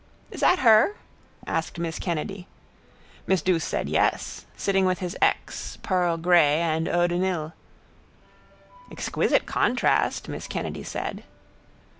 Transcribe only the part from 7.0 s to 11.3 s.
de Nil. —Exquisite contrast, miss Kennedy said.